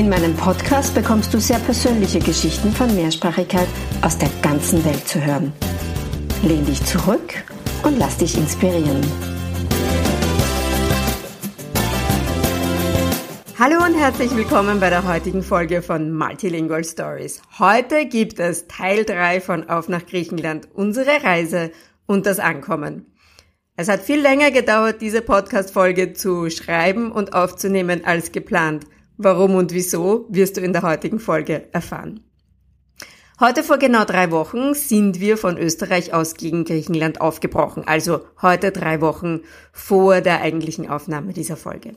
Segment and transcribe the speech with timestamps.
[0.00, 3.68] In meinem Podcast bekommst du sehr persönliche Geschichten von Mehrsprachigkeit
[4.00, 5.52] aus der ganzen Welt zu hören.
[6.42, 7.34] Lehn dich zurück
[7.82, 9.02] und lass dich inspirieren.
[13.58, 17.42] Hallo und herzlich willkommen bei der heutigen Folge von Multilingual Stories.
[17.58, 21.72] Heute gibt es Teil 3 von Auf nach Griechenland, unsere Reise
[22.06, 23.12] und das Ankommen.
[23.76, 28.86] Es hat viel länger gedauert, diese Podcast-Folge zu schreiben und aufzunehmen als geplant.
[29.22, 32.20] Warum und wieso wirst du in der heutigen Folge erfahren.
[33.38, 38.72] Heute vor genau drei Wochen sind wir von Österreich aus gegen Griechenland aufgebrochen, also heute
[38.72, 39.40] drei Wochen
[39.74, 41.96] vor der eigentlichen Aufnahme dieser Folge.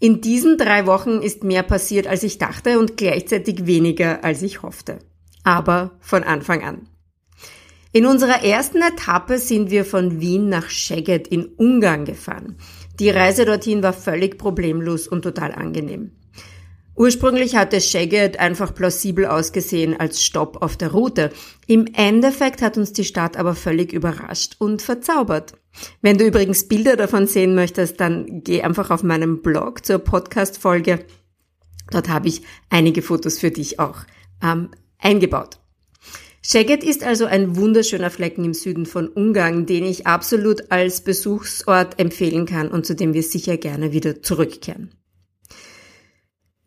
[0.00, 4.62] In diesen drei Wochen ist mehr passiert, als ich dachte und gleichzeitig weniger, als ich
[4.62, 4.98] hoffte.
[5.44, 6.88] Aber von Anfang an.
[7.92, 12.56] In unserer ersten Etappe sind wir von Wien nach Szeged in Ungarn gefahren.
[12.98, 16.10] Die Reise dorthin war völlig problemlos und total angenehm.
[17.00, 21.30] Ursprünglich hatte Szeged einfach plausibel ausgesehen als Stopp auf der Route.
[21.66, 25.54] Im Endeffekt hat uns die Stadt aber völlig überrascht und verzaubert.
[26.02, 31.06] Wenn du übrigens Bilder davon sehen möchtest, dann geh einfach auf meinem Blog zur Podcast-Folge.
[31.90, 34.00] Dort habe ich einige Fotos für dich auch
[34.42, 35.58] ähm, eingebaut.
[36.44, 41.98] Szeged ist also ein wunderschöner Flecken im Süden von Ungarn, den ich absolut als Besuchsort
[41.98, 44.99] empfehlen kann und zu dem wir sicher gerne wieder zurückkehren.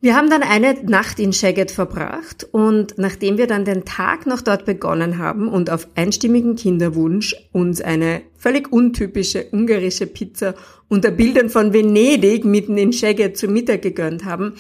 [0.04, 4.42] Wir haben dann eine Nacht in Szeged verbracht und nachdem wir dann den Tag noch
[4.42, 10.56] dort begonnen haben und auf einstimmigen Kinderwunsch uns eine völlig untypische ungarische Pizza
[10.90, 14.56] unter Bildern von Venedig mitten in Szeged zu Mittag gegönnt haben,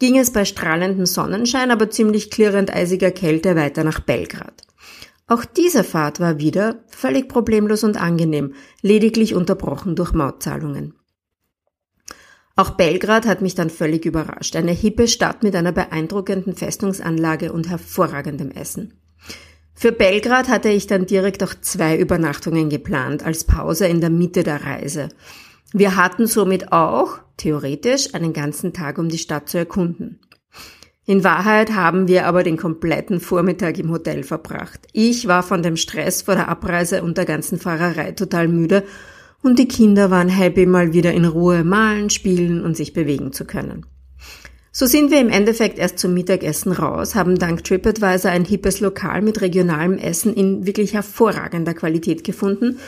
[0.00, 4.62] ging es bei strahlendem Sonnenschein, aber ziemlich klirrend eisiger Kälte weiter nach Belgrad.
[5.28, 10.97] Auch diese Fahrt war wieder völlig problemlos und angenehm, lediglich unterbrochen durch Mautzahlungen.
[12.58, 14.56] Auch Belgrad hat mich dann völlig überrascht.
[14.56, 18.94] Eine hippe Stadt mit einer beeindruckenden Festungsanlage und hervorragendem Essen.
[19.74, 24.42] Für Belgrad hatte ich dann direkt auch zwei Übernachtungen geplant als Pause in der Mitte
[24.42, 25.08] der Reise.
[25.72, 30.18] Wir hatten somit auch, theoretisch, einen ganzen Tag, um die Stadt zu erkunden.
[31.06, 34.80] In Wahrheit haben wir aber den kompletten Vormittag im Hotel verbracht.
[34.92, 38.82] Ich war von dem Stress vor der Abreise und der ganzen Fahrerei total müde
[39.42, 43.44] und die Kinder waren happy, mal wieder in Ruhe malen, spielen und sich bewegen zu
[43.44, 43.86] können.
[44.70, 49.22] So sind wir im Endeffekt erst zum Mittagessen raus, haben dank TripAdvisor ein hippes Lokal
[49.22, 52.78] mit regionalem Essen in wirklich hervorragender Qualität gefunden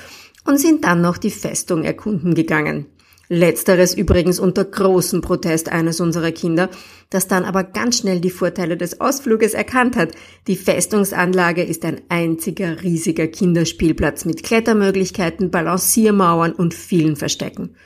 [0.44, 2.87] und sind dann noch die Festung erkunden gegangen.
[3.32, 6.68] Letzteres übrigens unter großem Protest eines unserer Kinder,
[7.10, 10.10] das dann aber ganz schnell die Vorteile des Ausfluges erkannt hat.
[10.48, 17.76] Die Festungsanlage ist ein einziger riesiger Kinderspielplatz mit Klettermöglichkeiten, Balanciermauern und vielen Verstecken.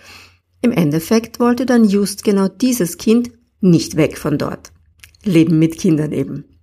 [0.62, 4.72] Im Endeffekt wollte dann just genau dieses Kind nicht weg von dort.
[5.24, 6.53] Leben mit Kindern eben.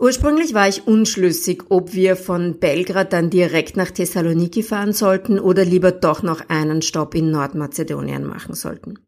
[0.00, 5.64] Ursprünglich war ich unschlüssig, ob wir von Belgrad dann direkt nach Thessaloniki fahren sollten oder
[5.64, 9.00] lieber doch noch einen Stopp in Nordmazedonien machen sollten.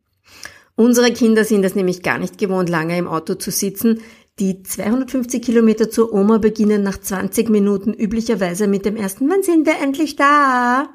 [0.74, 4.00] Unsere Kinder sind es nämlich gar nicht gewohnt, lange im Auto zu sitzen.
[4.40, 9.66] Die 250 Kilometer zur Oma beginnen nach 20 Minuten üblicherweise mit dem ersten Wann sind
[9.66, 10.88] wir endlich da?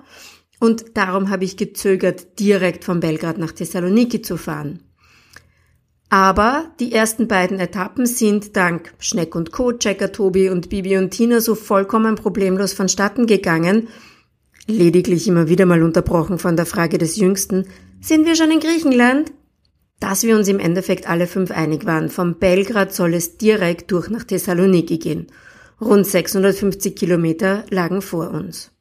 [0.59, 4.79] Und darum habe ich gezögert, direkt von Belgrad nach Thessaloniki zu fahren.
[6.09, 11.11] Aber die ersten beiden Etappen sind dank Schneck und Co., Checker Tobi und Bibi und
[11.11, 13.87] Tina so vollkommen problemlos vonstatten gegangen,
[14.67, 17.65] lediglich immer wieder mal unterbrochen von der Frage des Jüngsten,
[18.01, 19.33] sind wir schon in Griechenland?
[19.99, 22.09] Dass wir uns im Endeffekt alle fünf einig waren.
[22.09, 25.27] Vom Belgrad soll es direkt durch nach Thessaloniki gehen.
[25.79, 28.71] Rund 650 Kilometer lagen vor uns.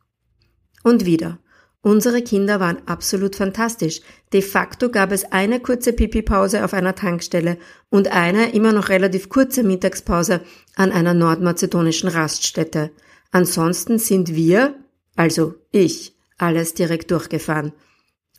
[0.82, 1.38] Und wieder.
[1.84, 4.00] Unsere Kinder waren absolut fantastisch.
[4.32, 7.58] De facto gab es eine kurze Pipi-Pause auf einer Tankstelle
[7.90, 10.40] und eine immer noch relativ kurze Mittagspause
[10.76, 12.90] an einer nordmazedonischen Raststätte.
[13.32, 14.76] Ansonsten sind wir,
[15.14, 17.72] also ich, alles direkt durchgefahren.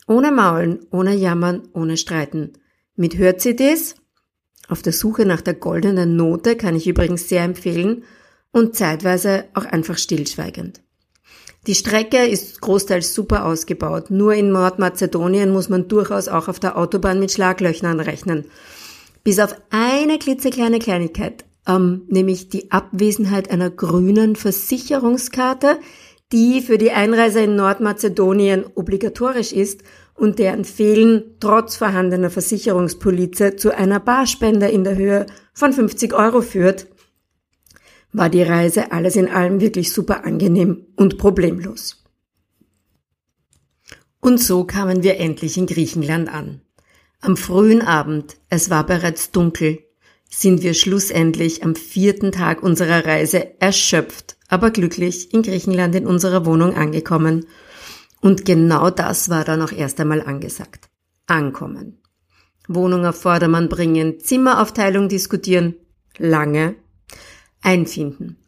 [0.08, 2.54] Ohne Maulen, ohne Jammern, ohne Streiten.
[2.96, 3.94] Mit Hör-CDs,
[4.68, 8.02] auf der Suche nach der goldenen Note kann ich übrigens sehr empfehlen,
[8.50, 10.80] und zeitweise auch einfach stillschweigend.
[11.66, 14.10] Die Strecke ist großteils super ausgebaut.
[14.10, 18.44] Nur in Nordmazedonien muss man durchaus auch auf der Autobahn mit Schlaglöchern rechnen.
[19.24, 25.78] Bis auf eine klitzekleine Kleinigkeit, ähm, nämlich die Abwesenheit einer grünen Versicherungskarte,
[26.32, 29.82] die für die Einreise in Nordmazedonien obligatorisch ist
[30.14, 36.42] und deren Fehlen trotz vorhandener Versicherungspolize zu einer Barspende in der Höhe von 50 Euro
[36.42, 36.86] führt,
[38.16, 42.02] war die Reise alles in allem wirklich super angenehm und problemlos.
[44.20, 46.62] Und so kamen wir endlich in Griechenland an.
[47.20, 49.80] Am frühen Abend, es war bereits dunkel,
[50.30, 56.46] sind wir schlussendlich am vierten Tag unserer Reise erschöpft, aber glücklich in Griechenland in unserer
[56.46, 57.46] Wohnung angekommen.
[58.20, 60.88] Und genau das war dann auch erst einmal angesagt.
[61.26, 61.98] Ankommen.
[62.66, 65.74] Wohnung auf Vordermann bringen, Zimmeraufteilung diskutieren,
[66.18, 66.76] lange,
[67.66, 68.38] einfinden.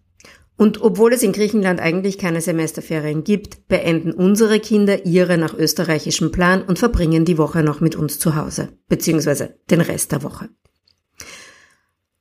[0.57, 6.33] Und obwohl es in Griechenland eigentlich keine Semesterferien gibt, beenden unsere Kinder ihre nach österreichischem
[6.33, 10.49] Plan und verbringen die Woche noch mit uns zu Hause, beziehungsweise den Rest der Woche.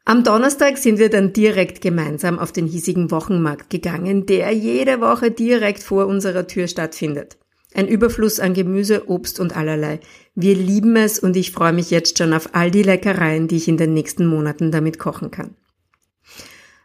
[0.05, 5.31] Am Donnerstag sind wir dann direkt gemeinsam auf den hiesigen Wochenmarkt gegangen, der jede Woche
[5.31, 7.37] direkt vor unserer Tür stattfindet.
[7.73, 9.99] Ein Überfluss an Gemüse, Obst und allerlei.
[10.35, 13.67] Wir lieben es und ich freue mich jetzt schon auf all die Leckereien, die ich
[13.67, 15.55] in den nächsten Monaten damit kochen kann.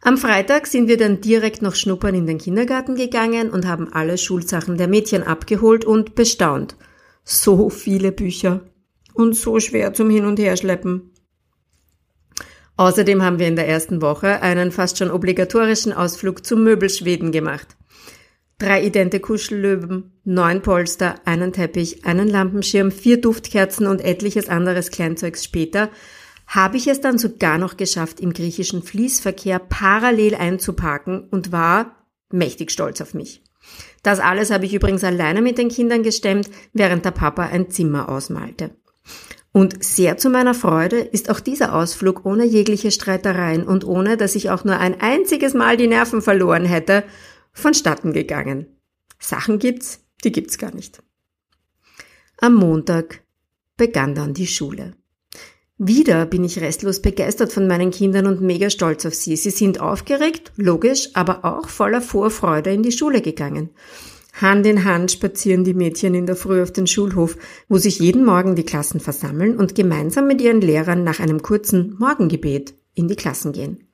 [0.05, 4.19] Am Freitag sind wir dann direkt noch schnuppern in den Kindergarten gegangen und haben alle
[4.19, 6.77] Schulsachen der Mädchen abgeholt und bestaunt.
[7.23, 8.63] So viele Bücher
[9.15, 11.13] und so schwer zum Hin- und Herschleppen.
[12.77, 17.77] Außerdem haben wir in der ersten Woche einen fast schon obligatorischen Ausflug zum Möbelschweden gemacht.
[18.59, 25.45] Drei idente Kuschellöwen, neun Polster, einen Teppich, einen Lampenschirm, vier Duftkerzen und etliches anderes Kleinzeugs
[25.45, 25.91] später
[26.55, 32.71] habe ich es dann sogar noch geschafft, im griechischen Fließverkehr parallel einzuparken und war mächtig
[32.71, 33.43] stolz auf mich.
[34.03, 38.11] Das alles habe ich übrigens alleine mit den Kindern gestemmt, während der Papa ein Zimmer
[38.11, 38.77] ausmalte.
[39.53, 44.35] Und sehr zu meiner Freude ist auch dieser Ausflug ohne jegliche Streitereien und ohne, dass
[44.35, 47.05] ich auch nur ein einziges Mal die Nerven verloren hätte,
[47.53, 48.67] vonstatten gegangen.
[49.19, 51.03] Sachen gibt's, die gibt's gar nicht.
[52.39, 53.23] Am Montag
[53.79, 54.95] begann dann die Schule.
[55.85, 59.35] Wieder bin ich restlos begeistert von meinen Kindern und mega stolz auf sie.
[59.35, 63.71] Sie sind aufgeregt, logisch, aber auch voller Vorfreude in die Schule gegangen.
[64.41, 67.37] Hand in Hand spazieren die Mädchen in der Früh auf den Schulhof,
[67.69, 71.97] wo sich jeden Morgen die Klassen versammeln und gemeinsam mit ihren Lehrern nach einem kurzen
[71.99, 73.89] Morgengebet in die Klassen gehen.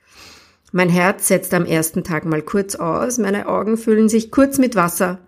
[0.72, 4.76] Mein Herz setzt am ersten Tag mal kurz aus, meine Augen füllen sich kurz mit
[4.76, 5.20] Wasser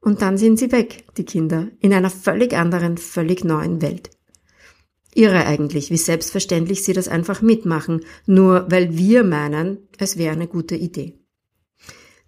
[0.00, 4.10] und dann sind sie weg, die Kinder, in einer völlig anderen, völlig neuen Welt.
[5.14, 10.48] Irre eigentlich, wie selbstverständlich sie das einfach mitmachen, nur weil wir meinen, es wäre eine
[10.48, 11.18] gute Idee.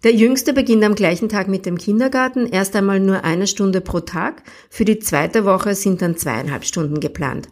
[0.03, 3.99] Der Jüngste beginnt am gleichen Tag mit dem Kindergarten, erst einmal nur eine Stunde pro
[3.99, 7.47] Tag, für die zweite Woche sind dann zweieinhalb Stunden geplant.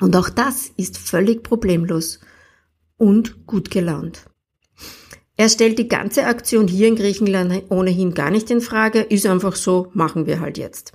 [0.00, 2.20] Und auch das ist völlig problemlos
[2.96, 4.24] und gut gelaunt.
[5.36, 9.54] Er stellt die ganze Aktion hier in Griechenland ohnehin gar nicht in Frage, ist einfach
[9.54, 10.92] so, machen wir halt jetzt.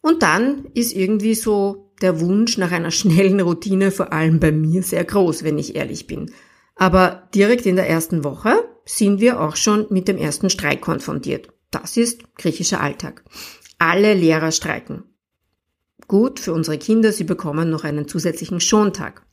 [0.00, 4.82] Und dann ist irgendwie so der Wunsch nach einer schnellen Routine vor allem bei mir
[4.82, 6.32] sehr groß, wenn ich ehrlich bin.
[6.74, 11.48] Aber direkt in der ersten Woche sind wir auch schon mit dem ersten Streik konfrontiert.
[11.70, 13.24] Das ist griechischer Alltag.
[13.78, 15.04] Alle Lehrer streiken.
[16.08, 19.24] Gut für unsere Kinder, sie bekommen noch einen zusätzlichen Schontag.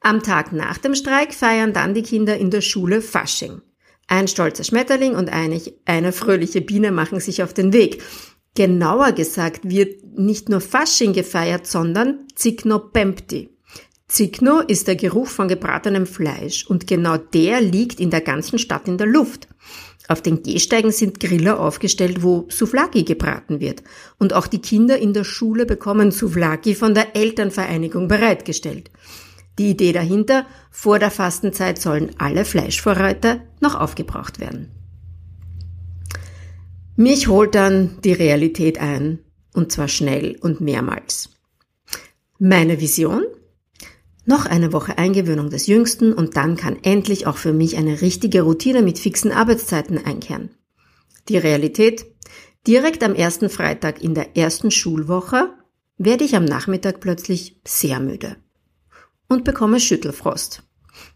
[0.00, 3.60] Am Tag nach dem Streik feiern dann die Kinder in der Schule Fasching.
[4.06, 8.02] Ein stolzer Schmetterling und eine, fröhliche Biene machen sich auf den Weg.
[8.54, 13.50] Genauer gesagt wird nicht nur Fasching gefeiert, sondern Zikno Pempti.
[14.08, 18.88] Zikno ist der Geruch von gebratenem Fleisch und genau der liegt in der ganzen Stadt
[18.88, 19.46] in der Luft.
[20.08, 23.84] Auf den Gehsteigen sind Griller aufgestellt, wo Souvlaki gebraten wird.
[24.18, 28.90] Und auch die Kinder in der Schule bekommen Souvlaki von der Elternvereinigung bereitgestellt.
[29.60, 34.79] Die Idee dahinter, vor der Fastenzeit sollen alle Fleischvorräte noch aufgebraucht werden.
[36.96, 39.20] Mich holt dann die Realität ein,
[39.54, 41.30] und zwar schnell und mehrmals.
[42.38, 43.24] Meine Vision?
[44.26, 48.42] Noch eine Woche Eingewöhnung des Jüngsten und dann kann endlich auch für mich eine richtige
[48.42, 50.50] Routine mit fixen Arbeitszeiten einkehren.
[51.28, 52.06] Die Realität?
[52.66, 55.50] Direkt am ersten Freitag in der ersten Schulwoche
[55.96, 58.36] werde ich am Nachmittag plötzlich sehr müde
[59.28, 60.62] und bekomme Schüttelfrost.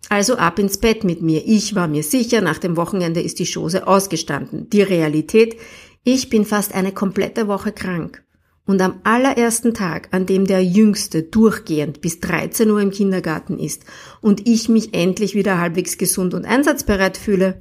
[0.09, 1.43] Also ab ins Bett mit mir.
[1.47, 4.69] Ich war mir sicher, nach dem Wochenende ist die Chose ausgestanden.
[4.71, 5.57] Die Realität,
[6.05, 8.23] ich bin fast eine komplette Woche krank.
[8.67, 13.85] Und am allerersten Tag, an dem der Jüngste durchgehend bis 13 Uhr im Kindergarten ist
[14.23, 17.61] und ich mich endlich wieder halbwegs gesund und einsatzbereit fühle,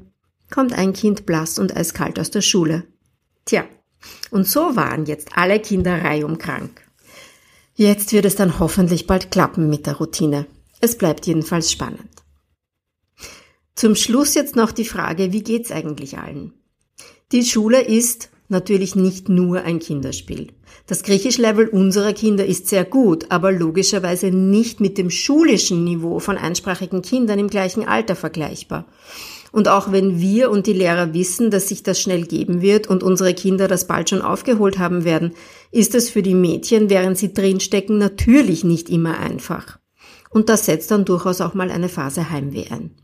[0.50, 2.84] kommt ein Kind blass und eiskalt aus der Schule.
[3.44, 3.66] Tja,
[4.32, 6.82] und so waren jetzt alle Kinder reihum krank.
[7.76, 10.46] Jetzt wird es dann hoffentlich bald klappen mit der Routine.
[10.84, 12.10] Es bleibt jedenfalls spannend.
[13.74, 16.52] Zum Schluss jetzt noch die Frage, wie geht's eigentlich allen?
[17.32, 20.52] Die Schule ist natürlich nicht nur ein Kinderspiel.
[20.86, 26.38] Das Griechisch-Level unserer Kinder ist sehr gut, aber logischerweise nicht mit dem schulischen Niveau von
[26.38, 28.86] einsprachigen Kindern im gleichen Alter vergleichbar.
[29.54, 33.04] Und auch wenn wir und die Lehrer wissen, dass sich das schnell geben wird und
[33.04, 35.32] unsere Kinder das bald schon aufgeholt haben werden,
[35.72, 39.80] ist es für die Mädchen, während sie drinstecken, natürlich nicht immer einfach.
[40.34, 42.96] Und das setzt dann durchaus auch mal eine Phase Heimweh ein.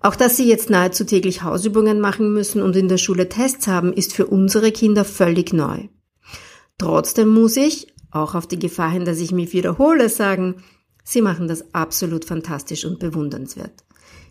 [0.00, 3.92] Auch dass sie jetzt nahezu täglich Hausübungen machen müssen und in der Schule Tests haben,
[3.92, 5.88] ist für unsere Kinder völlig neu.
[6.76, 10.56] Trotzdem muss ich, auch auf die Gefahr hin, dass ich mich wiederhole, sagen,
[11.04, 13.84] sie machen das absolut fantastisch und bewundernswert.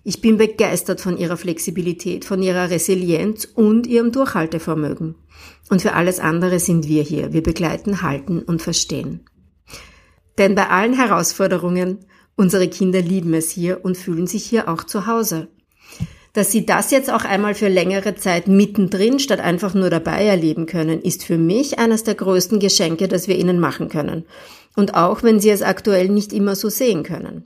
[0.03, 5.15] Ich bin begeistert von ihrer Flexibilität, von ihrer Resilienz und ihrem Durchhaltevermögen.
[5.69, 7.33] Und für alles andere sind wir hier.
[7.33, 9.21] Wir begleiten, halten und verstehen.
[10.38, 12.00] Denn bei allen Herausforderungen,
[12.35, 15.50] unsere Kinder lieben es hier und fühlen sich hier auch zu Hause.
[16.33, 20.65] Dass sie das jetzt auch einmal für längere Zeit mittendrin statt einfach nur dabei erleben
[20.65, 24.25] können, ist für mich eines der größten Geschenke, das wir ihnen machen können.
[24.77, 27.45] Und auch wenn sie es aktuell nicht immer so sehen können.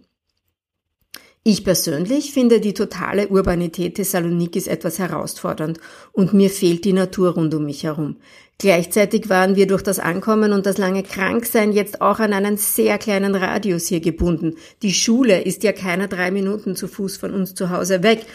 [1.47, 5.79] Ich persönlich finde die totale Urbanität Thessalonikis etwas herausfordernd
[6.11, 8.17] und mir fehlt die Natur rund um mich herum.
[8.57, 12.97] Gleichzeitig waren wir durch das Ankommen und das lange Kranksein jetzt auch an einen sehr
[12.97, 14.55] kleinen Radius hier gebunden.
[14.81, 18.25] Die Schule ist ja keine drei Minuten zu Fuß von uns zu Hause weg.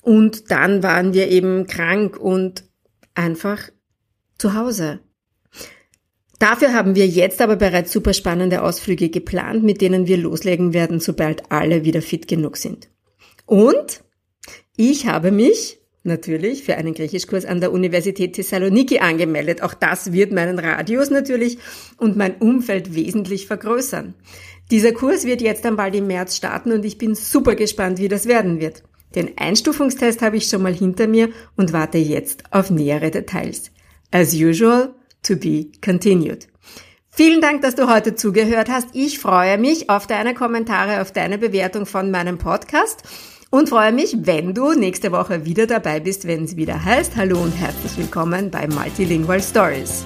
[0.00, 2.62] Und dann waren wir eben krank und
[3.16, 3.70] einfach
[4.38, 5.00] zu Hause.
[6.42, 10.98] Dafür haben wir jetzt aber bereits super spannende Ausflüge geplant, mit denen wir loslegen werden,
[10.98, 12.88] sobald alle wieder fit genug sind.
[13.46, 14.02] Und
[14.76, 19.62] ich habe mich natürlich für einen Griechischkurs an der Universität Thessaloniki angemeldet.
[19.62, 21.58] Auch das wird meinen Radius natürlich
[21.96, 24.14] und mein Umfeld wesentlich vergrößern.
[24.72, 28.08] Dieser Kurs wird jetzt dann bald im März starten und ich bin super gespannt, wie
[28.08, 28.82] das werden wird.
[29.14, 33.70] Den Einstufungstest habe ich schon mal hinter mir und warte jetzt auf nähere Details.
[34.10, 34.92] As usual,
[35.22, 36.48] to be continued.
[37.10, 38.88] Vielen Dank, dass du heute zugehört hast.
[38.94, 43.02] Ich freue mich auf deine Kommentare, auf deine Bewertung von meinem Podcast
[43.50, 47.38] und freue mich, wenn du nächste Woche wieder dabei bist, wenn es wieder heißt Hallo
[47.42, 50.04] und herzlich willkommen bei Multilingual Stories.